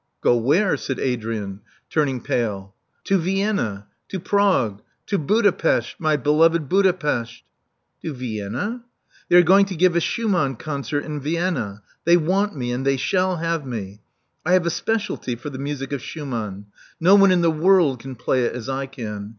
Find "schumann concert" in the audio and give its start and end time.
9.99-11.05